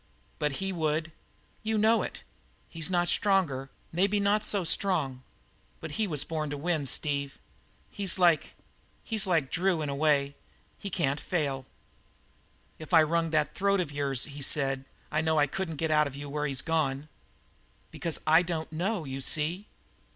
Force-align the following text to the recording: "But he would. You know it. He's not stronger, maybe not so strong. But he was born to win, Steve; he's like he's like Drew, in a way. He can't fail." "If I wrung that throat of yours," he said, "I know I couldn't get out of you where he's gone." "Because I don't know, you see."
"But 0.39 0.53
he 0.53 0.73
would. 0.73 1.11
You 1.61 1.77
know 1.77 2.01
it. 2.01 2.23
He's 2.67 2.89
not 2.89 3.07
stronger, 3.07 3.69
maybe 3.91 4.19
not 4.19 4.43
so 4.43 4.63
strong. 4.63 5.21
But 5.79 5.91
he 5.91 6.07
was 6.07 6.23
born 6.23 6.49
to 6.49 6.57
win, 6.57 6.87
Steve; 6.87 7.37
he's 7.91 8.17
like 8.17 8.55
he's 9.03 9.27
like 9.27 9.51
Drew, 9.51 9.79
in 9.83 9.89
a 9.89 9.95
way. 9.95 10.35
He 10.79 10.89
can't 10.89 11.19
fail." 11.21 11.67
"If 12.79 12.95
I 12.95 13.03
wrung 13.03 13.29
that 13.29 13.53
throat 13.53 13.79
of 13.79 13.91
yours," 13.91 14.23
he 14.25 14.41
said, 14.41 14.85
"I 15.11 15.21
know 15.21 15.37
I 15.37 15.45
couldn't 15.45 15.75
get 15.75 15.91
out 15.91 16.07
of 16.07 16.15
you 16.15 16.27
where 16.29 16.47
he's 16.47 16.63
gone." 16.63 17.07
"Because 17.91 18.19
I 18.25 18.41
don't 18.41 18.71
know, 18.71 19.05
you 19.05 19.21
see." 19.21 19.67